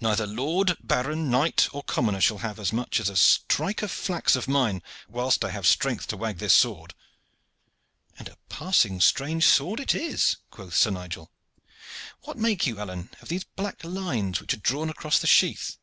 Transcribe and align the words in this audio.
Neither 0.00 0.26
lord, 0.26 0.78
baron, 0.82 1.30
knight, 1.30 1.68
or 1.70 1.82
commoner 1.82 2.18
shall 2.22 2.38
have 2.38 2.58
as 2.58 2.72
much 2.72 2.98
as 2.98 3.10
a 3.10 3.14
strike 3.14 3.82
of 3.82 3.90
flax 3.90 4.34
of 4.34 4.48
mine 4.48 4.82
whilst 5.06 5.44
I 5.44 5.50
have 5.50 5.66
strength 5.66 6.06
to 6.06 6.16
wag 6.16 6.38
this 6.38 6.54
sword." 6.54 6.94
"And 8.18 8.26
a 8.30 8.38
passing 8.48 9.02
strange 9.02 9.44
sword 9.44 9.78
it 9.78 9.94
is," 9.94 10.38
quoth 10.50 10.74
Sir 10.74 10.88
Nigel. 10.90 11.30
"What 12.22 12.38
make 12.38 12.66
you, 12.66 12.80
Alleyne, 12.80 13.10
of 13.20 13.28
these 13.28 13.44
black 13.44 13.84
lines 13.84 14.40
which 14.40 14.54
are 14.54 14.56
drawn 14.56 14.88
across 14.88 15.18
the 15.18 15.26
sheath?" 15.26 15.76